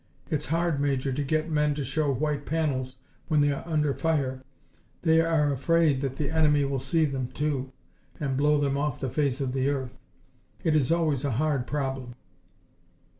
It's 0.31 0.47
hard, 0.47 0.79
Major, 0.79 1.13
to 1.13 1.21
get 1.23 1.51
men 1.51 1.75
to 1.75 1.83
show 1.83 2.11
white 2.11 2.43
panels 2.47 2.95
when 3.27 3.41
they 3.41 3.51
are 3.51 3.61
under 3.67 3.93
fire. 3.93 4.41
They 5.03 5.21
are 5.21 5.51
afraid 5.53 5.97
that 5.97 6.15
the 6.15 6.31
enemy 6.31 6.65
will 6.65 6.79
see 6.79 7.05
them, 7.05 7.27
too, 7.27 7.71
and 8.19 8.35
blow 8.35 8.59
them 8.59 8.79
off 8.79 8.99
the 8.99 9.11
face 9.11 9.39
of 9.41 9.53
the 9.53 9.69
earth. 9.69 10.03
It 10.63 10.75
is 10.75 10.91
always 10.91 11.23
a 11.23 11.33
hard 11.37 11.67
problem." 11.67 12.15